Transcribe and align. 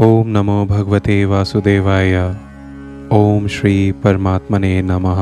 ओम 0.00 0.28
नमो 0.28 0.64
भगवते 0.66 1.24
वासुदेवाय। 1.24 2.14
ओम 3.12 3.46
श्री 3.46 3.92
परमात्मने 3.92 4.82
नमः। 4.82 5.20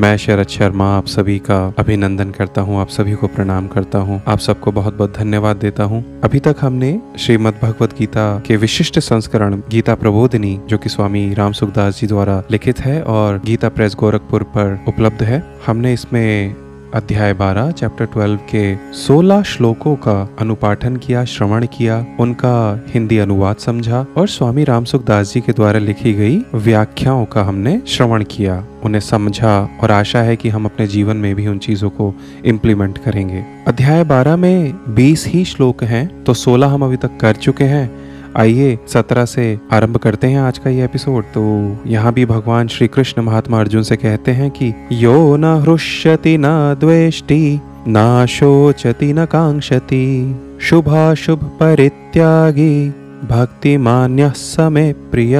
मैं 0.00 0.16
शरद 0.16 0.46
शर्मा, 0.46 0.88
आप 0.96 1.06
सभी 1.06 1.38
का 1.38 1.74
अभिनंदन 1.78 2.30
करता 2.30 2.60
हूँ, 2.60 2.80
आप 2.80 2.88
सभी 2.88 3.14
को 3.14 3.26
प्रणाम 3.26 3.68
करता 3.68 3.98
हूँ, 3.98 4.20
आप 4.28 4.38
सबको 4.38 4.72
बहुत 4.72 4.96
बहुत 4.96 5.16
धन्यवाद 5.18 5.56
देता 5.56 5.84
हूँ। 5.84 6.20
अभी 6.20 6.40
तक 6.40 6.56
हमने 6.60 7.00
श्रीमद् 7.18 7.62
भगवत 7.62 7.98
गीता 7.98 8.42
के 8.46 8.56
विशिष्ट 8.56 8.98
संस्करण, 8.98 9.60
गीता 9.70 9.94
प्रबोधिनी, 9.94 10.58
जो 10.68 10.78
कि 10.78 10.88
स्वामी 10.88 11.34
राम 11.34 11.52
सुखदास 11.52 12.00
जी 12.00 12.06
द्वारा 12.06 12.42
लिखित 12.50 12.80
है 12.80 13.02
और 13.02 13.40
गीता 13.44 13.68
प्रेस 13.68 13.94
गोरखपुर 13.94 14.42
पर 14.42 14.84
उपलब्ध 14.88 15.22
है, 15.22 15.42
हमने 15.66 15.92
इसमें 15.92 16.54
अध्याय 16.94 17.34
12 17.34 17.70
चैप्टर 17.70 18.06
12 18.06 18.36
के 18.54 18.76
16 18.92 19.42
श्लोकों 19.42 19.96
का 19.96 20.36
अनुपाठन 20.40 20.96
किया, 20.96 21.24
श्रवण 21.24 21.66
किया, 21.66 22.06
उनका 22.20 22.84
हिंदी 22.88 23.18
अनुवाद 23.18 23.56
समझा 23.56 24.06
और 24.16 24.28
स्वामी 24.28 24.64
रामसुख 24.64 25.04
दास 25.04 25.32
जी 25.34 25.40
के 25.40 25.52
द्वारा 25.52 25.78
लिखी 25.78 26.12
गई 26.12 26.38
व्याख्याओं 26.54 27.24
का 27.24 27.42
हमने 27.42 27.80
श्रवण 27.86 28.24
किया। 28.24 28.66
उन्हें 28.84 29.00
समझा 29.00 29.68
और 29.82 29.90
आशा 29.90 30.22
है 30.22 30.36
कि 30.36 30.48
हम 30.48 30.64
अपने 30.64 30.86
जीवन 30.86 31.16
में 31.16 31.34
भी 31.34 31.46
उन 31.46 31.58
चीज़ों 31.58 31.90
को 31.90 32.14
इम्प्लीमेंट 32.44 32.98
करेंगे। 32.98 33.44
अध्याय 33.66 34.04
12 34.04 34.36
में 34.36 34.74
20 34.94 35.26
ही 35.26 35.44
श्लोक 35.44 35.84
हैं 35.84 36.24
तो 36.24 36.34
16 36.34 36.66
हम 36.66 36.84
अभी 36.84 36.96
तक 36.96 37.18
कर 37.20 37.36
चुके 37.36 37.64
हैं। 37.64 38.01
आइए 38.36 38.78
सत्रह 38.88 39.24
से 39.24 39.58
आरंभ 39.72 39.96
करते 39.96 40.26
हैं 40.26 40.40
आज 40.40 40.58
का 40.58 40.70
ये 40.70 40.84
एपिसोड। 40.84 41.24
तो 41.24 41.76
यहाँ 41.86 42.12
भी 42.12 42.26
भगवान 42.26 42.68
श्री 42.68 42.88
कृष्ण 42.88 43.22
महात्मा 43.22 43.60
अर्जुन 43.60 43.82
से 43.82 43.96
कहते 43.96 44.30
हैं 44.30 44.50
कि, 44.50 44.72
यो 44.92 45.36
न 45.36 45.44
हृष्यति, 45.44 46.36
न 46.40 46.76
द्वेष्टि, 46.80 47.60
न 47.88 48.26
शोचति, 48.28 49.12
न 49.12 49.24
कांक्षति, 49.24 50.36
शुभाशुभ 50.60 51.44
परित्यागी 51.60 52.88
भक्ति 53.28 53.76
मान्य 53.76 54.32
समय 54.36 54.92
प्रिय। 54.92 55.36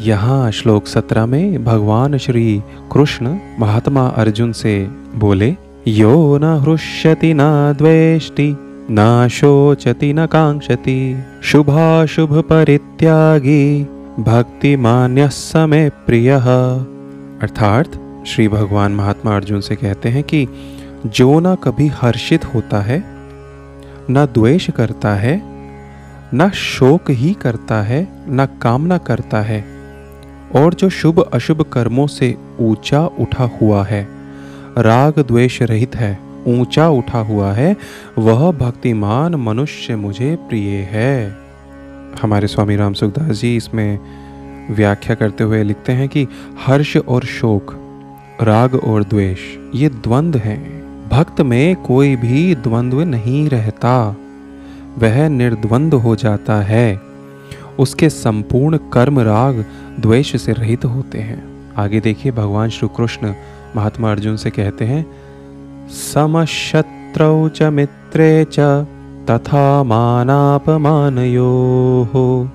यहाँ 0.00 0.50
श्लोक 0.50 0.86
सत्रह 0.86 1.26
में 1.26 1.64
भगवान 1.64 2.18
श्री 2.18 2.62
कृष्ण 2.92 3.38
महात्मा 3.60 4.06
अर्जुन 4.06 4.52
से 4.52 4.88
बोले, 5.14 5.56
यो 5.88 6.38
न 6.38 6.44
हृष्यति, 6.44 7.34
न 7.34 7.74
द्वेष्टि 7.78 8.56
न 8.90 9.28
शोचति, 9.30 10.12
न 10.16 10.26
शुभाशुभ 11.42 12.38
परित्यागी 12.38 13.84
भक्ति 14.20 14.76
मान्य 14.76 15.28
समय 15.28 15.88
प्रिय। 15.88 16.30
अर्थात, 17.42 17.86
श्री 18.26 18.48
भगवान 18.48 18.92
महात्मा 18.92 19.36
अर्जुन 19.36 19.60
से 19.60 19.76
कहते 19.76 20.08
हैं 20.08 20.22
कि 20.22 20.48
जो 21.06 21.40
ना 21.40 21.54
कभी 21.54 21.86
हर्षित 21.86 22.44
होता 22.44 22.80
है, 22.80 23.04
न 24.10 24.28
द्वेष 24.34 24.70
करता 24.70 25.14
है, 25.14 25.42
न 26.34 26.50
शोक 26.54 27.10
ही 27.10 27.34
करता 27.34 27.82
है, 27.82 28.08
न 28.28 28.48
कामना 28.62 28.98
करता 28.98 29.42
है, 29.42 29.64
और 30.56 30.74
जो 30.74 30.88
शुभ 30.88 31.20
अशुभ 31.20 31.62
कर्मों 31.62 32.06
से 32.06 32.36
ऊँचा 32.60 33.06
उठा 33.06 33.50
हुआ 33.62 33.84
है, 33.84 34.08
राग 34.78 35.14
द्वेष 35.18 35.62
रहित 35.62 35.96
है 35.96 36.25
ऊँचा 36.46 36.88
उठा 36.88 37.18
हुआ 37.18 37.52
है, 37.52 37.76
वह 38.18 38.52
भक्तिमान 38.52 39.34
मनुष्य 39.34 39.96
मुझे 39.96 40.36
प्रिय 40.36 40.68
है। 40.68 41.36
हमारे 42.22 42.46
स्वामी 42.46 42.76
राम 42.76 42.92
सुखदास 42.92 43.36
जी 43.36 43.56
इसमें 43.56 43.98
व्याख्या 44.70 45.16
करते 45.16 45.44
हुए 45.44 45.62
लिखते 45.62 45.92
हैं 45.92 46.08
कि 46.08 46.28
हर्ष 46.66 46.96
और 46.96 47.24
शोक, 47.24 47.74
राग 48.42 48.74
और 48.74 49.04
द्वेष, 49.04 49.38
ये 49.74 49.88
द्वंद्व 49.88 50.38
हैं। 50.38 50.76
भक्त 51.08 51.40
में 51.40 51.76
कोई 51.76 52.16
भी 52.16 52.54
द्वंद्व 52.54 53.00
नहीं 53.00 53.48
रहता। 53.48 54.16
वह 54.98 55.28
निर्द्वंद 55.28 55.94
हो 55.94 56.16
जाता 56.16 56.62
है। 56.62 57.00
उसके 57.78 58.08
संपूर्ण 58.08 58.76
कर्म 58.76 59.20
राग 59.20 59.64
द्वेष 60.00 60.42
से 60.42 60.52
रहित 60.52 60.84
होते 60.84 61.18
हैं। 61.18 61.44
आगे 61.76 62.00
देखिए, 62.00 62.32
भगवान 62.32 62.68
श्री 62.68 62.88
कृष्ण 62.96 63.34
महात्मा 63.76 64.10
अर्जुन 64.10 64.36
से 64.36 64.50
कहते 64.50 64.84
हैं 64.84 65.25
समशत्रौ 65.90 67.48
च 67.48 67.62
मित्रे 67.62 68.46
च 68.52 68.86
तथा 69.30 69.82
मानापमानयोः। 69.82 72.48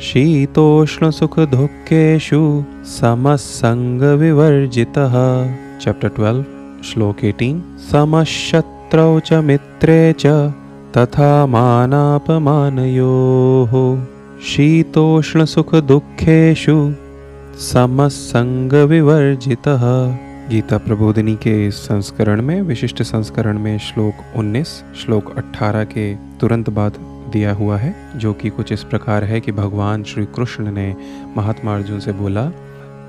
शीतोष्णसुखदुःखेषु 0.00 2.64
समसङ्गविवर्जितः। 2.84 5.12
चैप्टर 5.78 6.08
12 6.08 6.44
श्लोक 6.84 7.16
18 7.24 7.62
समशत्रौ 7.90 9.20
च 9.20 9.32
मित्रे 9.32 10.14
च 10.18 10.52
तथा 10.96 11.46
मानापमानयोः। 11.46 14.02
शीतोष्णसुखदुःखेषु 14.44 16.92
समसङ्गविवर्जितः। 17.58 20.27
गीता 20.50 20.78
प्रबोधिनी 20.78 21.34
के 21.34 21.70
संस्करण 21.70 22.42
में, 22.42 22.62
विशिष्ट 22.62 23.02
संस्करण 23.02 23.58
में 23.58 23.78
श्लोक 23.78 24.14
19 24.36 24.96
श्लोक 24.96 25.38
18 25.38 25.84
के 25.84 26.14
तुरंत 26.14 26.70
बाद 26.70 26.92
दिया 27.32 27.54
हुआ 27.54 27.76
है, 27.76 27.94
जो 28.16 28.32
कि 28.32 28.48
कुछ 28.48 28.72
इस 28.72 28.82
प्रकार 28.82 29.24
है 29.24 29.40
कि 29.40 29.52
भगवान 29.52 30.02
श्री 30.02 30.24
कृष्ण 30.24 30.72
ने 30.72 30.96
महात्मा 31.36 31.74
अर्जुन 31.74 32.00
से 32.00 32.12
बोला, 32.12 32.52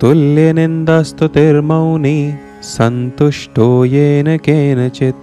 तुल्य 0.02 0.54
निंदस्तुतिर्मौनी 0.54 2.34
संतुष्टो 2.62 3.86
येन 3.86 4.38
केनचित 4.38 5.16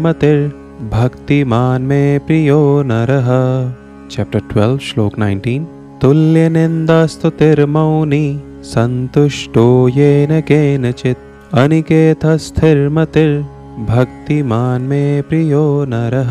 मतिर, 0.00 0.52
भक्तिमान 0.92 1.82
में 1.82 2.20
प्रियो 2.20 2.82
नरः। 2.86 3.28
चैप्टर 4.08 4.40
12 4.40 4.78
श्लोक 4.78 5.18
19 5.18 5.66
तुल्य 6.00 6.48
निंदस्तुतिर्मौनी 6.48 8.53
संतुष्टो 8.64 9.88
येन 9.88 10.40
केनचित् 10.40 11.54
अनिकेतस्थिर्मतिर् 11.54 13.42
भक्तिमान 13.86 14.82
में 14.82 15.22
प्रियो 15.22 15.84
नरः। 15.88 16.30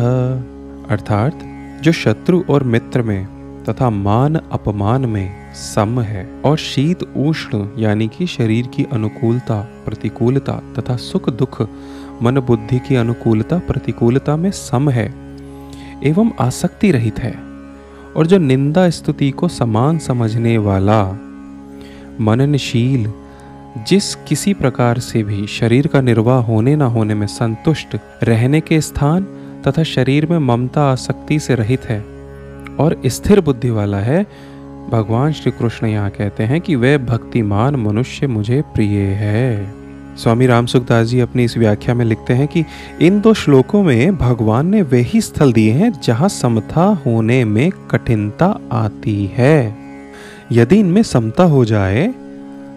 अर्थात, 0.90 1.38
जो 1.82 1.92
शत्रु 1.92 2.42
और 2.50 2.64
मित्र 2.64 3.02
में 3.02 3.26
तथा 3.68 3.90
मान 3.90 4.36
अपमान 4.36 5.04
में 5.04 5.54
सम 5.54 6.00
है 6.00 6.28
और 6.44 6.56
शीत 6.56 7.02
उष्ण 7.02 7.68
यानी 7.78 8.08
कि 8.08 8.26
शरीर 8.26 8.66
की 8.66 8.86
अनुकूलता, 8.92 9.68
प्रतिकूलता 9.84 10.52
तथा 10.52 10.96
सुख 10.96 11.30
दुख, 11.30 11.62
मन 12.22 12.40
बुद्धि 12.40 12.78
की 12.78 12.96
अनुकूलता, 12.96 13.58
प्रतिकूलता 13.58 14.36
में 14.36 14.50
सम 14.50 14.90
है, 14.90 15.14
एवं 16.04 16.30
आसक्ति 16.40 16.90
रहित 16.90 17.18
है। 17.18 17.38
और 18.16 18.26
जो 18.26 18.38
निंदा 18.38 18.90
स्तुति 18.90 19.30
को 19.30 19.48
समान 19.48 19.98
समझने 19.98 20.58
वाला 20.58 21.23
मननशील, 22.20 23.12
जिस 23.88 24.14
किसी 24.14 24.54
प्रकार 24.54 24.98
से 24.98 25.22
भी 25.22 25.46
शरीर 25.46 25.86
का 25.86 26.00
निर्वाह 26.00 26.42
होने 26.42 26.76
न 26.76 26.82
होने 26.82 27.14
में 27.14 27.26
संतुष्ट 27.26 27.96
रहने 28.22 28.60
के 28.60 28.80
स्थान 28.80 29.22
तथा 29.66 29.82
शरीर 29.82 30.26
में 30.26 30.38
ममता 30.38 30.82
आसक्ति 30.82 31.38
से 31.38 31.54
रहित 31.54 31.84
है 31.84 32.00
और 32.76 33.00
स्थिर 33.06 33.40
बुद्धि 33.40 33.70
वाला 33.70 33.98
है, 33.98 34.26
भगवान 34.90 35.32
श्री 35.32 35.52
कृष्ण 35.52 35.86
यहाँ 35.86 36.10
कहते 36.10 36.42
हैं 36.42 36.60
कि 36.60 36.74
वह 36.74 36.98
भक्तिमान 36.98 37.76
मनुष्य 37.76 38.26
मुझे 38.26 38.62
प्रिय 38.74 38.98
है। 38.98 39.74
स्वामी 40.16 40.46
राम 40.46 40.66
सुखदास 40.66 41.06
जी 41.06 41.20
अपनी 41.20 41.44
इस 41.44 41.58
व्याख्या 41.58 41.94
में 41.94 42.04
लिखते 42.04 42.34
हैं 42.34 42.48
कि 42.48 42.64
इन 43.02 43.20
दो 43.20 43.34
श्लोकों 43.34 43.82
में 43.82 44.16
भगवान 44.16 44.66
ने 44.66 44.82
वही 44.82 45.20
स्थल 45.20 45.52
दिए 45.52 45.72
हैं 45.72 45.92
जहाँ 46.00 46.28
समता 46.28 46.84
होने 47.06 47.44
में 47.44 47.70
कठिनता 47.90 48.60
आती 48.72 49.24
है। 49.26 49.83
यदि 50.52 50.76
इनमें 50.76 51.02
समता 51.02 51.44
हो 51.44 51.64
जाए 51.64 52.12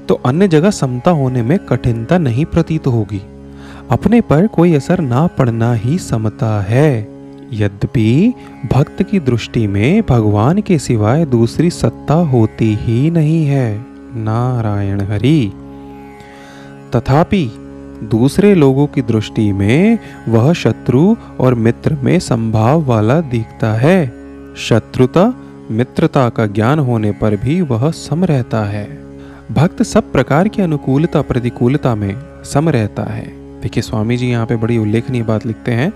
तो 0.10 0.16
अन्य 0.26 0.48
जगह 0.48 0.70
समता 0.70 1.12
होने 1.12 1.42
में 1.42 1.58
कठिनता 1.60 2.18
नहीं 2.18 2.46
प्रतीत 2.46 2.88
होगी। 2.88 3.22
अपने 3.92 4.22
पर 4.22 4.48
कोई 4.48 4.74
असर 4.74 5.00
ना 5.00 5.28
पड़ना 5.28 5.74
ही 5.74 5.98
समता 5.98 6.62
है। 6.62 7.18
यद्यपि 7.54 8.34
भक्त 8.74 9.04
की 9.04 9.20
दृष्टि 9.20 9.68
में 9.68 10.02
भगवान 10.10 10.62
के 10.62 10.80
सिवाय 10.80 11.26
दूसरी 11.26 11.70
सत्ता 11.70 12.14
होती 12.14 12.74
ही 12.76 13.12
नहीं 13.12 13.46
है, 13.46 13.86
नारायण 14.16 15.02
हरि। 15.02 15.52
तथापि 16.96 17.46
दूसरे 18.04 18.54
लोगों 18.56 18.88
की 18.88 19.02
दृष्टि 19.02 19.52
में 19.52 20.00
वह 20.30 20.52
शत्रु 20.54 21.16
और 21.40 21.56
मित्र 21.56 21.98
में 22.04 22.20
संभाव 22.20 22.84
वाला 22.86 23.20
दिखता 23.22 23.74
है। 23.74 24.06
शत्रुता 24.58 25.34
मित्रता 25.72 26.30
का 26.30 26.46
ज्ञान 26.46 26.80
होने 26.80 27.12
पर 27.12 27.36
भी 27.36 27.62
वह 27.62 27.92
सम 27.92 28.24
रहता 28.26 28.64
है। 28.66 29.00
भक्त 29.52 29.84
सब 29.84 30.12
प्रकार 30.12 30.48
की 30.48 30.62
अनुकूलता 30.62 31.22
प्रतिकूलता 31.22 31.96
में 31.96 32.44
सम 32.44 32.70
रहता 32.70 33.04
है। 33.04 33.26
देखिए 33.62 33.84
स्वामी 33.84 34.18
जी 34.18 34.30
यहाँ 34.30 34.46
पे 34.46 34.56
बड़ी 34.56 34.78
उल्लेखनीय 34.78 35.24
बात 35.24 35.46
लिखते 35.46 35.72
हैं। 35.72 35.94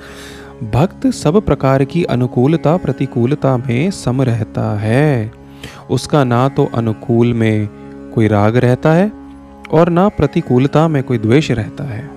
भक्त 0.72 1.08
सब 1.08 1.42
प्रकार 1.42 1.84
की 1.84 2.04
अनुकूलता 2.04 2.78
प्रतिकूलता 2.78 3.58
में 3.58 3.92
सम 3.92 4.22
रहता 4.22 4.80
है। 4.80 5.32
उसका 5.90 6.24
ना 6.24 6.50
तो 6.50 6.66
अनुकूल 6.66 7.34
में 7.34 7.68
कोई 8.16 8.28
राग 8.28 8.58
रहता 8.58 8.94
है 8.94 9.12
और 9.72 9.90
ना 9.90 10.10
प्रतिकूलता 10.10 10.88
में 10.88 11.04
कोई 11.04 11.18
द्वेष 11.18 11.52
रहता 11.52 11.84
है। 11.84 12.10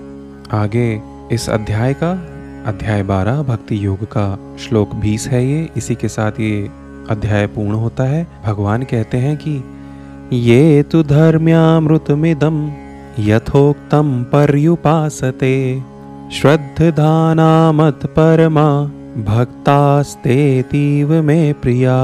आगे 0.51 1.01
इस 1.31 1.49
अध्याय 1.49 1.93
का, 1.93 2.11
अध्याय 2.65 3.03
12 3.03 3.43
भक्ति 3.43 3.85
योग 3.85 4.03
का 4.03 4.57
श्लोक 4.59 4.95
20 4.95 5.27
है 5.27 5.47
ये। 5.47 5.69
इसी 5.77 5.95
के 5.95 6.07
साथ 6.07 6.31
ये 6.31 6.69
अध्याय 7.09 7.47
पूर्ण 7.47 7.71
होता 7.71 8.03
है। 8.03 8.27
भगवान 8.45 8.83
कहते 8.83 9.17
हैं 9.17 9.37
कि, 9.37 9.63
ये 10.33 10.83
तो 10.83 11.03
धर्म्यामृतमिदम 11.03 12.71
यथोक्तम 13.19 14.23
पर्युपासते 14.23 15.83
श्रद्धानामत 16.31 17.99
परमा 18.05 18.83
भक्तास्तेतीव 19.23 21.13
में 21.23 21.53
प्रिया। 21.53 21.95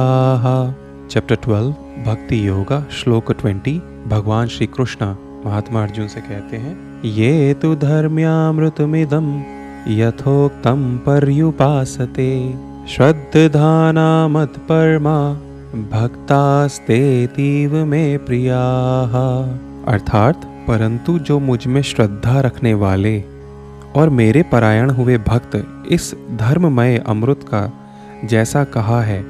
चैप्टर 1.11 1.35
12 1.35 1.71
भक्ति 2.05 2.47
योगा 2.47 2.85
श्लोक 2.91 3.31
20 3.31 3.79
भगवान 4.07 4.47
श्री 4.47 4.67
कृष्ण 4.67 5.15
महात्मा 5.45 5.83
अर्जुन 5.83 6.07
से 6.07 6.21
कहते 6.21 6.57
हैं, 6.57 7.01
ये 7.05 7.53
तो 7.53 7.75
धर्म्यामृतमिदम 7.75 9.43
यथोक्तम 9.87 10.97
पर्युपासते 10.97 12.53
श्रद्धानामत 12.89 14.49
परमा 14.49 15.33
भक्तास्तेतीव 15.81 17.85
में 17.85 18.25
प्रिया। 18.25 18.59
अर्थात, 19.87 20.65
परंतु 20.67 21.19
जो 21.19 21.39
मुझमें 21.39 21.81
श्रद्धा 21.81 22.39
रखने 22.39 22.73
वाले 22.73 23.23
और 23.95 24.09
मेरे 24.09 24.43
परायण 24.43 24.89
हुए 24.89 25.17
भक्त 25.17 25.67
इस 25.91 26.15
धर्ममय 26.35 26.97
अमृत 26.97 27.39
का 27.43 27.73
जैसा 28.25 28.63
कहा 28.63 29.01
है, 29.01 29.25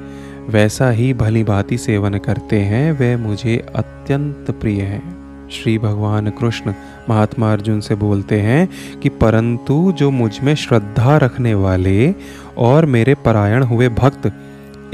वैसा 0.50 0.89
ही 0.89 1.13
भली 1.13 1.44
भांति 1.44 1.77
सेवन 1.77 2.13
करते 2.13 2.59
हैं, 2.59 2.92
वे 2.92 3.15
मुझे 3.15 3.68
अत्यंत 3.75 4.57
प्रिय 4.62 4.81
हैं। 4.81 5.20
श्री 5.51 5.77
भगवान 5.77 6.30
कृष्ण 6.30 6.74
महात्मा 7.09 7.53
अर्जुन 7.53 7.80
से 7.80 7.95
बोलते 7.95 8.39
हैं 8.39 8.69
कि 9.00 9.09
परंतु 9.09 9.92
जो 9.92 10.12
मुझमें 10.12 10.56
श्रद्धा 10.56 11.18
रखने 11.18 11.53
वाले 11.53 12.15
और 12.57 12.86
मेरे 12.86 13.15
परायण 13.15 13.63
हुए 13.63 13.89
भक्त 13.89 14.31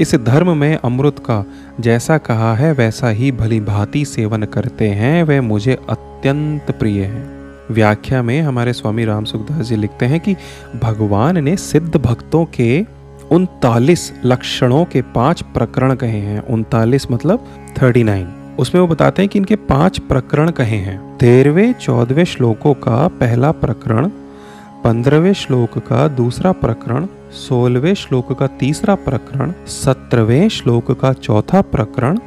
इस 0.00 0.14
धर्म 0.14 0.56
में 0.56 0.76
अमृत 0.76 1.18
का 1.18 1.44
जैसा 1.80 2.18
कहा 2.18 2.54
है, 2.54 2.72
वैसा 2.72 3.08
ही 3.08 3.32
भली 3.32 3.60
भांति 3.60 4.04
सेवन 4.04 4.42
करते 4.42 4.88
हैं, 4.88 5.22
वे 5.22 5.40
मुझे 5.40 5.78
अत्यंत 5.88 6.70
प्रिय 6.70 7.04
हैं। 7.04 7.38
व्याख्या 7.70 8.22
में 8.22 8.42
हमारे 8.42 8.72
स्वामी 8.72 9.04
राम 9.04 9.24
सुखदास 9.24 9.66
जी 9.66 9.76
लिखते 9.76 10.06
हैं 10.06 10.20
कि 10.20 10.36
भगवान 10.82 11.44
ने 11.44 11.56
सिद्ध 11.56 11.96
भक्तों 11.96 12.44
के 12.44 12.86
उनतालीस 13.30 14.12
लक्षणों 14.24 14.84
के 14.84 15.02
पाँच 15.02 15.42
प्रकरण 15.42 15.94
कहे 15.94 16.20
हैं। 16.20 16.46
उनतालीस 16.46 17.10
मतलब 17.10 17.44
थर्टी 17.82 18.02
नाइन। 18.02 18.34
उसमें 18.58 18.82
वो 18.82 18.88
बताते 18.88 19.22
हैं 19.22 19.28
कि 19.28 19.38
इनके 19.38 19.56
पाँच 19.56 19.98
प्रकरण 19.98 20.50
कहे 20.50 20.76
हैं। 20.76 21.18
तेरहवें, 21.18 21.72
चौदहवें 21.72 22.24
श्लोकों 22.24 22.74
का 22.74 23.08
पहला 23.08 23.50
प्रकरण, 23.50 24.08
पंद्रहवें 24.84 25.32
श्लोक 25.32 25.78
का 25.78 26.08
दूसरा 26.08 26.52
प्रकरण, 26.52 27.06
सोलहवें 27.30 27.94
श्लोक 27.94 28.38
का 28.38 28.46
तीसरा 28.46 28.94
प्रकरण, 28.94 29.52
सत्रहवें 29.66 30.48
श्लोक 30.48 31.00
का 31.00 31.12
चौथा 31.12 31.60
प्रकरण 31.60 32.18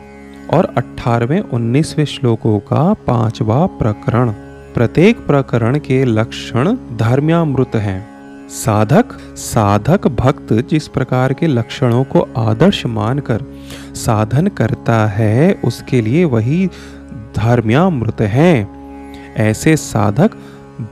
और 0.53 0.73
अठारहवें, 0.77 1.41
उन्नीसवें 1.41 2.05
श्लोकों 2.05 2.59
का 2.59 2.93
पांचवा 2.93 3.65
प्रकरण। 3.65 4.31
प्रत्येक 4.73 5.27
प्रकरण 5.27 5.79
के 5.79 6.05
लक्षण 6.05 6.75
धर्म्यामृत 6.97 7.75
हैं। 7.75 8.11
साधक 8.49 9.05
साधक 9.35 10.07
भक्त 10.07 10.53
जिस 10.53 10.87
प्रकार 10.87 11.33
के 11.33 11.47
लक्षणों 11.47 12.03
को 12.03 12.27
आदर्श 12.37 12.85
मानकर 12.85 13.41
साधन 13.95 14.47
करता 14.47 15.07
है, 15.07 15.59
उसके 15.65 16.01
लिए 16.01 16.25
वही 16.25 16.67
धर्म्यामृत 17.35 18.21
है। 18.21 18.67
ऐसे 19.37 19.77
साधक 19.77 20.31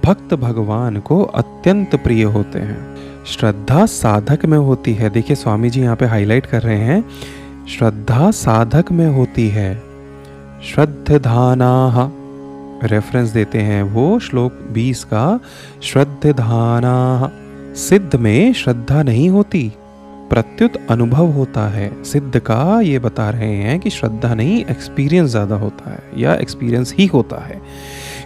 भक्त 0.05 0.33
भगवान 0.33 0.99
को 0.99 1.23
अत्यंत 1.23 1.95
प्रिय 1.95 2.23
होते 2.23 2.59
हैं। 2.59 2.95
श्रद्धा 3.25 3.85
साधक 3.85 4.45
में 4.45 4.57
होती 4.57 4.93
है। 4.93 5.09
देखिए 5.09 5.35
स्वामी 5.35 5.69
जी 5.69 5.81
यहाँ 5.81 5.95
पे 5.95 6.05
हाईलाइट 6.05 6.45
कर 6.45 6.61
रहे 6.61 6.79
हैं। 6.79 7.03
श्रद्धा 7.67 8.31
साधक 8.31 8.85
में 8.91 9.07
होती 9.07 9.49
है। 9.49 9.83
श्रद्धाना 10.63 12.11
रेफरेंस 12.83 13.29
देते 13.29 13.57
हैं 13.57 13.83
वो 13.83 14.19
श्लोक 14.19 14.53
20 14.71 15.03
का। 15.03 15.39
श्रद्धाना 15.81 17.31
सिद्ध 17.75 18.15
में 18.15 18.53
श्रद्धा 18.53 19.03
नहीं 19.03 19.29
होती। 19.29 19.73
प्रत्युत 20.29 20.73
अनुभव 20.89 21.25
होता 21.25 21.67
है। 21.69 22.03
सिद्ध 22.03 22.39
का 22.39 22.81
ये 22.81 22.99
बता 22.99 23.29
रहे 23.29 23.55
हैं 23.55 23.79
कि 23.79 23.89
श्रद्धा 23.89 24.33
नहीं 24.33 24.65
एक्सपीरियंस 24.65 25.29
ज़्यादा 25.29 25.55
होता 25.55 25.91
है, 25.91 26.03
या 26.17 26.35
एक्सपीरियंस 26.35 26.93
ही 26.93 27.05
होता 27.05 27.45
है। 27.45 27.61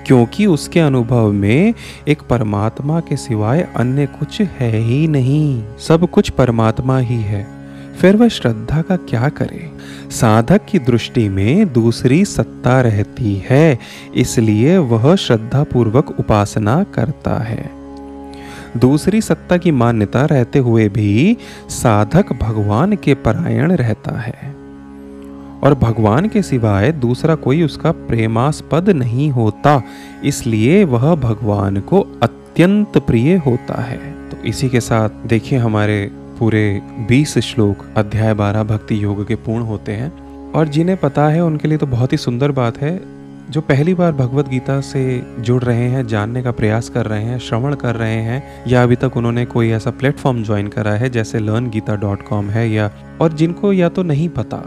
क्योंकि 0.07 0.45
उसके 0.45 0.79
अनुभव 0.79 1.31
में 1.31 1.73
एक 2.07 2.21
परमात्मा 2.21 2.99
के 2.99 3.17
सिवाय 3.17 3.67
अन्य 3.75 4.05
कुछ 4.05 4.41
है 4.41 4.77
ही 4.77 5.07
नहीं। 5.07 5.63
सब 5.79 6.09
कुछ 6.09 6.29
परमात्मा 6.29 6.99
ही 6.99 7.21
है। 7.21 7.47
फिर 8.01 8.15
वह 8.15 8.27
श्रद्धा 8.27 8.81
का 8.81 8.95
क्या 8.95 9.29
करे? 9.29 9.71
साधक 10.11 10.61
की 10.65 10.79
दृष्टि 10.79 11.29
में 11.29 11.73
दूसरी 11.73 12.25
सत्ता 12.25 12.81
रहती 12.81 13.43
है, 13.49 13.79
इसलिए 14.15 14.77
वह 14.77 15.15
श्रद्धा 15.15 15.63
पूर्वक 15.63 16.19
उपासना 16.19 16.83
करता 16.83 17.37
है। 17.43 17.82
दूसरी 18.77 19.21
सत्ता 19.21 19.57
की 19.57 19.71
मान्यता 19.71 20.25
रहते 20.25 20.59
हुए 20.59 20.89
भी 20.89 21.37
साधक 21.69 22.33
भगवान 22.33 22.95
के 22.95 23.13
परायण 23.13 23.71
रहता 23.71 24.19
है। 24.19 24.55
और 25.63 25.73
भगवान 25.73 26.27
के 26.27 26.41
सिवाय 26.41 26.91
दूसरा 26.91 27.35
कोई 27.35 27.63
उसका 27.63 27.91
प्रेमास्पद 27.91 28.89
नहीं 28.89 29.31
होता, 29.31 29.83
इसलिए 30.23 30.83
वह 30.83 31.15
भगवान 31.15 31.79
को 31.79 31.99
अत्यंत 32.23 32.97
प्रिय 32.97 33.35
होता 33.35 33.81
है। 33.81 34.29
तो 34.29 34.37
इसी 34.45 34.69
के 34.69 34.79
साथ 34.79 35.09
देखिए 35.09 35.59
हमारे 35.59 36.11
पूरे 36.39 36.81
20 37.07 37.37
श्लोक, 37.37 37.77
अध्याय 37.97 38.33
12 38.33 38.63
भक्ति 38.63 39.03
योग 39.03 39.27
के 39.27 39.35
पूर्ण 39.35 39.63
होते 39.63 39.91
हैं। 39.91 40.23
और 40.51 40.67
जिन्हें 40.67 40.97
पता 40.97 41.27
है, 41.27 41.43
उनके 41.43 41.67
लिए 41.67 41.77
तो 41.77 41.87
बहुत 41.87 42.13
ही 42.13 42.17
सुंदर 42.17 42.51
बात 42.51 42.77
है। 42.77 43.22
जो 43.49 43.61
पहली 43.61 43.93
बार 43.93 44.11
भगवत 44.11 44.47
गीता 44.47 44.81
से 44.81 45.23
जुड़ 45.39 45.63
रहे 45.63 45.87
हैं, 45.89 46.07
जानने 46.07 46.43
का 46.43 46.51
प्रयास 46.51 46.89
कर 46.89 47.05
रहे 47.05 47.23
हैं, 47.23 47.39
श्रवण 47.39 47.75
कर 47.75 47.95
रहे 47.95 48.15
हैं, 48.15 48.65
या 48.67 48.83
अभी 48.83 48.95
तक 48.95 49.17
उन्होंने 49.17 49.45
कोई 49.45 49.69
ऐसा 49.69 49.91
प्लेटफॉर्म 49.91 50.43
ज्वाइन 50.43 50.67
करा 50.67 50.91
है 50.91 51.09
जैसे 51.09 51.39
लर्न 51.39 51.69
गीता 51.69 51.95
डॉट 51.95 52.21
कॉम 52.21 52.49
है 52.49 52.69
या, 52.69 52.91
और 53.21 53.33
जिनको 53.33 53.73
या 53.73 53.89
तो 53.89 54.03
नहीं 54.03 54.29
पता, 54.29 54.57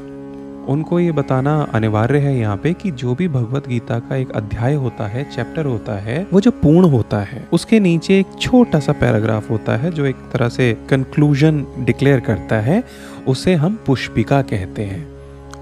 उनको 0.68 1.00
ये 1.00 1.12
बताना 1.12 1.66
अनिवार्य 1.74 2.18
है 2.18 2.38
यहाँ 2.38 2.56
पे 2.56 2.72
कि 2.72 2.90
जो 2.90 3.14
भी 3.14 3.28
भगवत 3.28 3.68
गीता 3.68 3.98
का 3.98 4.16
एक 4.16 4.30
अध्याय 4.30 4.74
होता 4.74 5.06
है 5.06 5.24
चैप्टर 5.30 5.64
होता 5.64 5.92
है, 5.92 6.26
वो 6.32 6.40
जो 6.40 6.50
पूर्ण 6.50 6.90
होता 6.90 7.20
है, 7.20 7.48
उसके 7.52 7.80
नीचे 7.80 8.18
एक 8.20 8.26
छोटा 8.40 8.80
सा 8.80 8.92
पैराग्राफ 8.92 9.50
होता 9.50 9.76
है 9.76 9.90
जो 9.90 10.06
एक 10.06 10.16
तरह 10.32 10.48
से 10.48 10.76
कंक्लूजन 10.90 11.66
डिक्लेयर 11.78 12.20
करता 12.20 12.56
है, 12.56 12.84
उसे 13.28 13.54
हम 13.54 13.78
पुष्पिका 13.86 14.42
कहते 14.42 14.82
हैं। 14.82 15.06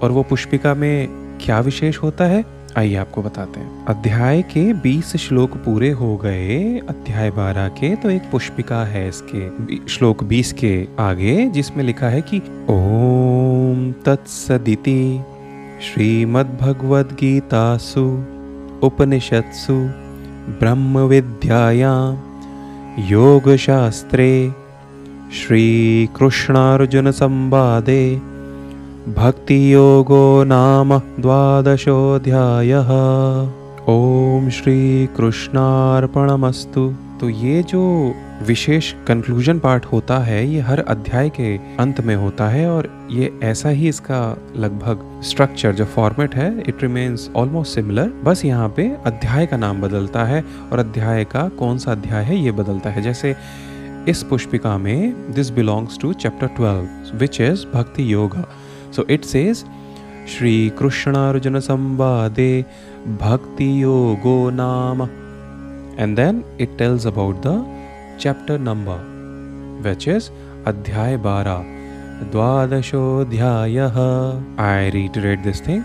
और 0.03 0.11
वो 0.11 0.23
पुष्पिका 0.23 0.73
में 0.73 1.07
क्या 1.41 1.59
विशेष 1.59 1.97
होता 1.97 2.25
है? 2.25 2.54
आइए 2.77 2.95
आपको 2.95 3.21
बताते 3.21 3.59
हैं। 3.59 3.85
अध्याय 3.85 4.41
के 4.41 4.73
20 4.73 5.17
श्लोक 5.17 5.51
पूरे 5.51 5.91
हो 5.91 6.17
गए, 6.17 6.81
अध्याय 6.89 7.31
12 7.31 7.67
के 7.67 7.95
तो 7.95 8.09
एक 8.09 8.21
पुष्पिका 8.31 8.85
है 8.85 9.09
इसके 9.09 9.87
श्लोक 9.87 10.23
20 10.23 10.51
के 10.51 10.87
आगे, 10.99 11.49
जिसमें 11.49 11.83
लिखा 11.83 12.07
है 12.07 12.21
कि, 12.21 12.41
ओम 12.69 13.91
तत्सदिति 13.91 15.23
श्रीमद्भगवद्गीतासु 15.81 18.23
उपनिषत्सु 18.83 19.89
ब्रह्म 20.59 20.99
योग 22.99 23.55
शास्त्रे 23.55 24.53
श्री 25.33 26.09
कृष्णार्जुन 26.15 27.11
संवादे 27.11 28.21
भक्तियोगो 29.07 30.43
नाम 30.43 30.97
द्वादशोऽध्यायः। 31.19 32.87
ओम 33.89 34.49
श्री 34.49 35.07
कृष्णार्पणमस्तु 35.17 36.85
तो 37.21 37.29
ये 37.29 37.61
जो 37.63 37.81
विशेष 38.47 38.91
कंक्लूजन 39.07 39.59
पार्ट 39.59 39.85
होता 39.85 40.17
है, 40.19 40.47
ये 40.47 40.61
हर 40.61 40.79
अध्याय 40.79 41.29
के 41.29 41.55
अंत 41.79 42.01
में 42.01 42.15
होता 42.15 42.47
है 42.49 42.67
और 42.69 42.89
ये 43.11 43.31
ऐसा 43.43 43.69
ही 43.69 43.87
इसका 43.89 44.37
लगभग 44.55 45.21
स्ट्रक्चर 45.23 45.75
जो 45.75 45.85
फॉर्मेट 45.85 46.35
है 46.35 46.49
इट 46.67 46.83
रिमेन्स 46.83 47.29
ऑलमोस्ट 47.35 47.75
सिमिलर 47.75 48.11
बस 48.23 48.45
यहाँ 48.45 48.73
पे 48.77 48.89
अध्याय 49.05 49.45
का 49.45 49.57
नाम 49.57 49.81
बदलता 49.81 50.23
है 50.23 50.43
और 50.71 50.79
अध्याय 50.79 51.23
का 51.25 51.47
कौन 51.59 51.77
सा 51.77 51.91
अध्याय 51.91 52.23
है, 52.23 52.43
ये 52.43 52.51
बदलता 52.51 52.89
है। 52.89 53.01
जैसे 53.01 53.35
इस 54.09 54.23
पुष्पिका 54.23 54.77
में 54.77 55.33
this 55.33 55.49
belongs 55.51 55.99
to 55.99 56.13
chapter 56.15 56.47
twelve 56.47 57.17
which 57.17 57.41
is 57.41 57.65
bhakti 57.73 58.13
yoga. 58.13 58.45
So 58.95 59.05
it 59.09 59.23
says 59.23 59.65
Shri 60.27 60.69
Krishna 60.69 61.15
Arjuna 61.15 61.59
संवादे 61.59 62.65
भक्ति 63.07 63.83
योगो 63.83 64.49
नाम 64.49 65.01
and 65.99 66.15
then 66.15 66.43
it 66.61 66.77
tells 66.77 67.07
about 67.07 67.41
the 67.47 67.53
chapter 68.21 68.59
number 68.59 69.13
which 69.83 70.07
is 70.07 70.29
अध्याय 70.67 71.17
12 71.17 71.63
द्वादशो 72.31 73.01
अध्याय 73.21 73.79
I 74.59 74.89
reiterate 74.89 75.39
this 75.39 75.67
thing 75.67 75.83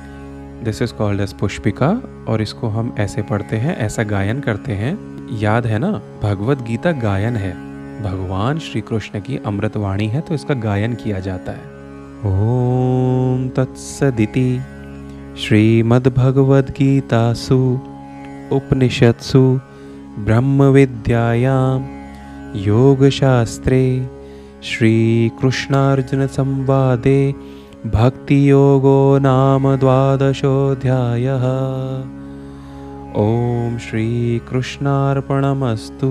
this 0.64 0.82
is 0.82 0.92
called 0.94 1.20
as 1.20 1.32
Pushpika 1.32 1.88
और 2.28 2.42
इसको 2.42 2.68
हम 2.68 2.94
ऐसे 2.98 3.22
पढ़ते 3.22 3.56
हैं, 3.56 3.76
ऐसा 3.76 4.02
गायन 4.02 4.40
करते 4.40 4.72
हैं। 4.72 4.92
याद 5.38 5.66
है 5.66 5.78
ना? 5.78 5.90
भगवत 6.22 6.62
गीता 6.62 6.92
गायन 6.92 7.36
है। 7.36 7.52
भगवान 8.02 8.58
श्री 8.58 8.80
कृष्ण 8.80 9.20
की 9.20 9.36
अमृतवाणी 9.46 10.06
है 10.06 10.20
तो 10.20 10.34
इसका 10.34 10.54
गायन 10.54 10.94
किया 10.94 11.18
जाता 11.18 11.52
है। 11.52 11.64
ओम 12.26 12.89
ॐ 13.30 13.48
तत्सदिति। 13.48 14.60
श्रीमद्भगवद्गीतासु, 15.38 17.78
उपनिषत्सु, 18.52 19.60
ब्रह्मविद्यायां, 20.18 21.86
योगशास्त्रे, 22.56 24.10
श्रीकृष्णार्जुनसंवादे, 24.62 27.34
भक्तियोगो 27.86 29.18
नाम 29.18 29.76
द्वादशोऽध्यायः। 29.76 31.42
ओम 33.16 33.78
श्री 33.78 34.40
कृष्णार्पणमस्तु 34.50 36.06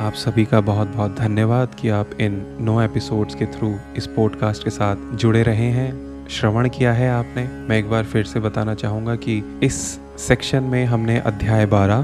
आप 0.00 0.14
सभी 0.14 0.44
का 0.44 0.60
बहुत 0.60 0.88
बहुत 0.88 1.18
धन्यवाद 1.18 1.68
कि 1.80 1.88
आप 1.88 2.10
इन 2.20 2.56
नौ 2.60 2.80
एपिसोड्स 2.80 3.34
के 3.34 3.46
थ्रू 3.46 3.74
इस 3.96 4.06
पॉडकास्ट 4.06 4.64
के 4.64 4.70
साथ 4.70 4.96
जुड़े 5.14 5.42
रहे 5.42 5.66
हैं। 5.66 6.05
श्रवण 6.30 6.68
किया 6.68 6.92
है 6.92 7.10
आपने? 7.10 7.48
मैं 7.68 7.78
एक 7.78 7.90
बार 7.90 8.04
फिर 8.04 8.24
से 8.24 8.40
बताना 8.40 8.74
चाहूँगा 8.74 9.14
कि 9.14 9.60
इस 9.62 10.00
सेक्शन 10.18 10.62
में 10.62 10.84
हमने 10.84 11.18
अध्याय 11.18 11.66
12 11.66 12.00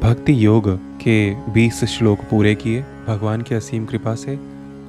भक्ति 0.00 0.46
योग 0.46 0.76
के 0.76 1.34
20 1.34 1.84
श्लोक 1.84 2.18
पूरे 2.20 2.54
किए। 2.54 2.84
भगवान 3.06 3.42
की 3.42 3.54
असीम 3.54 3.84
कृपा 3.84 4.14
से 4.14 4.38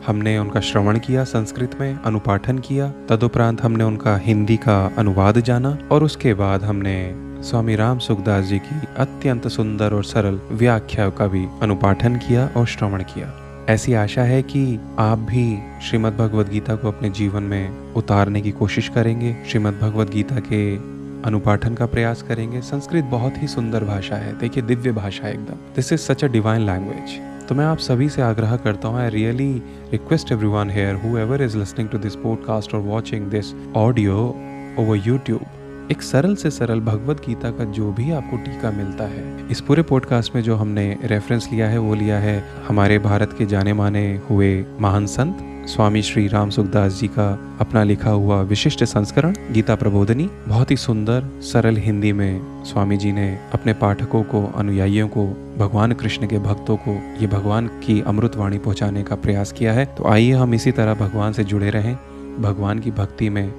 हमने 0.07 0.37
उनका 0.37 0.59
श्रवण 0.59 0.99
किया, 0.99 1.23
संस्कृत 1.23 1.77
में 1.81 1.99
अनुपाठन 1.99 2.57
किया। 2.57 2.93
तदुपरांत 3.09 3.61
हमने 3.61 3.83
उनका 3.83 4.17
हिंदी 4.17 4.57
का 4.57 4.91
अनुवाद 4.97 5.39
जाना 5.39 5.77
और 5.91 6.03
उसके 6.03 6.33
बाद 6.33 6.63
हमने 6.63 7.13
स्वामी 7.43 7.75
राम 7.75 7.99
सुखदास 7.99 8.45
जी 8.45 8.59
की 8.59 8.87
अत्यंत 8.97 9.47
सुंदर 9.47 9.93
और 9.93 10.03
सरल 10.03 10.39
व्याख्या 10.51 11.09
का 11.09 11.27
भी 11.27 11.47
अनुपाठन 11.61 12.15
किया 12.15 12.49
और 12.57 12.65
श्रवण 12.65 13.03
किया। 13.03 13.46
ऐसी 13.69 13.93
आशा 13.93 14.21
है 14.21 14.43
कि 14.43 14.79
आप 14.99 15.19
भी 15.19 15.57
श्रीमद् 15.89 16.17
भगवद 16.17 16.49
गीता 16.49 16.75
को 16.75 16.87
अपने 16.87 17.09
जीवन 17.09 17.43
में 17.43 17.93
उतारने 17.93 18.41
की 18.41 18.51
कोशिश 18.51 18.89
करेंगे। 18.89 19.37
श्रीमद् 19.49 19.79
भगवद 19.79 20.09
गीता 20.09 20.35
के 20.35 20.75
अनुपाठन 21.27 21.73
का 21.73 21.85
प्रयास 21.85 22.21
करेंगे। 22.21 22.61
संस्कृत 22.61 23.03
बहुत 23.03 23.33
ही 23.37 23.47
सुंदर 23.47 23.83
भाषा 23.83 24.15
है। 24.15 24.39
देखिए, 24.39 24.63
दिव्य 24.63 24.91
भाषा 24.91 25.27
एकदम। 25.27 25.55
This 25.75 25.93
is 25.93 25.99
such 25.99 26.23
a 26.23 26.27
divine 26.27 26.61
language 26.61 27.19
तो 27.49 27.55
मैं 27.55 27.65
आप 27.65 27.77
सभी 27.77 28.09
से 28.09 28.21
आग्रह 28.21 28.55
करता 28.55 28.87
हूँ 28.87 28.99
I 28.99 29.09
really 29.09 29.53
request 29.91 30.31
everyone 30.47 30.69
here 30.69 30.95
who 30.95 31.35
is 31.43 31.57
listening 31.57 31.89
to 31.89 31.97
this 31.97 32.15
podcast 32.15 32.73
और 32.73 32.79
watching 32.79 33.27
this 33.27 33.45
audio 33.75 34.17
over 34.79 34.97
YouTube 35.07 35.45
एक 35.91 36.01
सरल 36.01 36.35
से 36.35 36.49
सरल 36.51 36.79
भगवत 36.79 37.21
गीता 37.25 37.49
का 37.49 37.63
जो 37.63 37.91
भी 37.91 38.11
आपको 38.11 38.37
टीका 38.37 38.71
मिलता 38.71 39.03
है, 39.03 39.47
इस 39.49 39.61
पूरे 39.61 39.81
पॉडकास्ट 39.81 40.35
में 40.35 40.41
जो 40.41 40.55
हमने 40.55 40.97
रेफरेंस 41.03 41.47
लिया 41.51 41.67
है, 41.67 41.77
वो 41.77 41.93
लिया 41.95 42.17
है 42.19 42.43
हमारे 42.67 42.97
भारत 42.99 43.35
के 43.37 43.45
जाने 43.45 43.73
माने 43.73 44.21
हुए 44.29 44.65
महान 44.81 45.05
संत 45.05 45.37
स्वामी 45.67 46.01
श्री 46.01 46.27
राम 46.27 46.49
सुखदास 46.49 46.99
जी 46.99 47.07
का 47.07 47.57
अपना 47.61 47.83
लिखा 47.83 48.09
हुआ 48.09 48.41
विशिष्ट 48.41 48.83
संस्करण, 48.83 49.33
गीता 49.51 49.75
प्रबोधनी। 49.75 50.29
बहुत 50.47 50.71
ही 50.71 50.77
सुंदर, 50.77 51.29
सरल 51.41 51.77
हिंदी 51.77 52.11
में 52.13 52.63
स्वामी 52.63 52.97
जी 52.97 53.11
ने 53.11 53.27
अपने 53.53 53.73
पाठकों 53.73 54.23
को, 54.23 54.45
अनुयायियों 54.55 55.07
को, 55.07 55.25
भगवान 55.57 55.91
कृष्ण 55.91 56.27
के 56.27 56.39
भक्तों 56.39 56.77
को, 56.77 56.91
ये 57.21 57.27
भगवान 57.27 57.67
की 57.67 58.01
अमृतवाणी 58.01 58.57
पहुँचाने 58.57 59.03
का 59.03 59.15
प्रयास 59.15 59.51
किया 59.51 59.73
है। 59.73 59.85
तो 59.85 60.07
आइए 60.07 60.31
हम 60.31 60.53
इसी 60.53 60.71
तरह 60.71 60.93
भगवान 60.93 61.33
से 61.33 61.43
जुड़े 61.43 61.69
रहें, 61.69 61.95
भगवान 62.39 62.79
की 62.79 62.91
भक्ति 62.91 63.29
में 63.29 63.49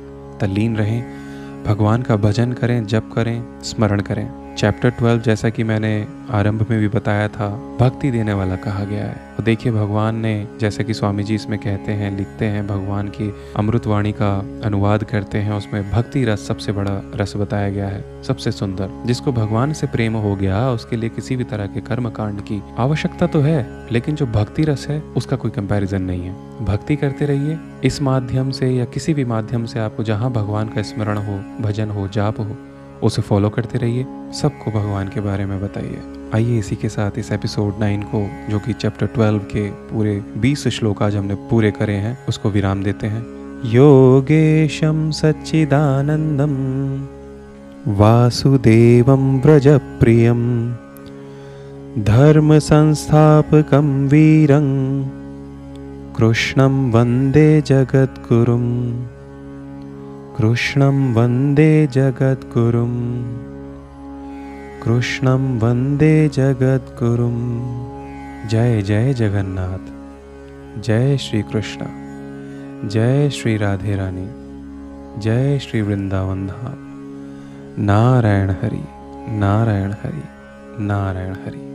तल्लीन 0.41 0.77
रहें। 0.77 1.28
भगवान 1.67 2.03
का 2.03 2.17
भजन 2.17 2.53
करें 2.53 2.85
जप 2.87 3.11
करें 3.15 3.61
स्मरण 3.63 4.01
करें। 4.01 4.48
चैप्टर 4.59 4.91
ट्वेल्व 4.91 5.21
जैसा 5.21 5.49
कि 5.49 5.65
मैंने 5.65 6.07
आरंभ 6.31 6.67
में 6.71 6.81
भी 6.81 6.89
बताया 6.89 7.29
था, 7.29 7.77
भक्ति 7.81 8.11
देने 8.11 8.33
वाला 8.33 8.57
कहा 8.57 8.85
गया 8.85 9.05
है। 9.05 9.37
तो 9.37 9.43
देखिए, 9.43 9.73
भगवान 9.73 10.17
ने, 10.17 10.49
जैसे 10.61 10.85
कि 10.85 10.95
स्वामी 10.95 11.23
जी 11.23 11.35
इसमें 11.35 11.59
कहते 11.59 11.93
हैं, 11.93 12.17
लिखते 12.17 12.45
हैं, 12.45 12.67
भगवान 12.67 13.09
की 13.09 13.35
अमृतवाणी 13.57 14.13
का 14.13 14.61
अनुवाद 14.65 15.05
करते 15.05 15.39
हैं, 15.39 15.53
उसमें 15.53 15.91
भक्ति 15.91 16.25
रस 16.25 16.47
सबसे 16.47 16.73
बड़ा 16.73 17.03
रस 17.15 17.37
बताया 17.37 17.71
गया 17.71 17.89
है, 17.89 18.23
सबसे 18.23 18.53
सुंदर। 18.53 19.03
जिसको 19.07 19.33
भगवान 19.33 19.73
से 19.73 19.87
प्रेम 19.87 20.13
हो 20.13 20.37
गया, 20.37 20.71
उसके 20.71 20.97
लिए 20.97 21.09
किसी 21.09 21.37
भी 21.37 21.45
तरह 21.45 21.67
के 21.67 21.81
कर्म 21.81 22.11
कांड 22.11 22.41
की 22.41 22.63
आवश्यकता 22.79 23.27
तो 23.27 23.41
है, 23.41 23.87
लेकिन 23.93 24.15
जो 24.15 24.27
भक्ति 24.27 24.63
रस 24.63 24.87
है, 24.89 25.01
उसका 25.01 25.37
कोई 25.37 25.51
कंपैरिजन 25.51 26.03
नहीं 26.03 26.23
है। 26.23 26.65
भक्ति 26.65 26.97
करते 26.97 27.27
रहिए, 27.27 27.59
इस 27.85 28.03
माध्यम 28.03 28.51
से 28.51 28.71
या 28.71 28.85
किसी 28.85 29.15
भी 29.15 29.25
माध्यम 29.25 29.67
से 29.67 29.79
आपको 29.79 30.03
जहाँ 30.03 30.33
भगवान 30.33 30.69
का 30.69 30.83
स्मरण 30.83 31.17
हो, 31.17 31.41
भजन 31.61 31.91
हो, 31.91 32.09
जाप 32.09 32.41
हो 32.41 32.57
उसे 33.03 33.23
फॉलो 33.23 33.51
करते 33.51 33.79
रहिए। 33.79 34.07
सबको 34.33 34.71
भगवान 34.71 35.09
के 35.09 35.21
बारे 35.21 35.47
में 35.47 35.63
बताइए। 35.63 35.99
आइए 36.35 36.59
इसी 36.59 36.77
के 36.77 36.89
साथ 36.89 37.11
इस 37.19 37.33
एपिसोड 37.33 37.75
नाइन 37.81 38.03
को, 38.03 38.31
जो 38.51 38.59
कि 38.59 38.73
चैप्टर 38.73 39.07
ट्वेल्व 39.07 39.39
के 39.39 39.71
पूरे 39.71 40.25
बीस 40.39 40.69
श्लोक 40.69 41.03
आज 41.03 41.17
हमने 41.17 41.35
पूरे 41.35 41.71
करे 41.71 41.95
हैं, 41.95 42.19
उसको 42.29 42.51
विराम 42.51 42.83
देते 42.83 43.07
हैं। 43.07 43.39
योगेशम 43.65 45.11
सच्चिदानंदम 45.11 46.53
वासुदेवं 47.93 49.41
व्रजप्रियं, 49.41 50.73
धर्मसंस्थापकं 52.05 54.09
वीरं, 54.09 55.05
कृष्णं 56.15 56.91
वंदे 56.91 57.61
जगद्गुरुम्। 57.61 59.18
कृष्णं 60.39 61.15
वंदे 61.15 61.87
जगद्गुरुं। 61.87 63.23
कृष्णं 64.81 65.59
वंदे 65.59 66.29
जगद्गुरुं। 66.29 67.39
जय 68.49 68.83
जय 68.83 69.15
जगन्नाथ। 69.15 69.85
जय 70.83 71.17
श्री 71.17 71.43
कृष्ण 71.43 71.87
जय 72.89 73.31
श्री 73.31 73.57
राधे 73.57 73.97
रानी। 73.97 74.29
जय 75.21 75.59
श्री 75.59 75.83
वृंदावन 75.83 76.47
धाम। 76.47 76.75
नारायण 77.85 78.51
हरि 78.51 78.85
नारायण 79.29 79.93
हरि 79.93 80.23
नारायण 80.85 81.33
हरि। 81.33 81.68